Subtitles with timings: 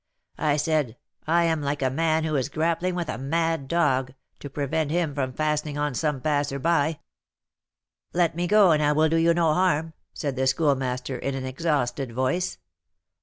[0.39, 0.97] I said,
[1.27, 5.13] 'I am like a man who is grappling with a mad dog, to prevent him
[5.13, 6.99] from fastening on some passer by.'
[8.11, 11.45] 'Let me go, and I will do you no harm,' said the Schoolmaster, in an
[11.45, 12.57] exhausted voice.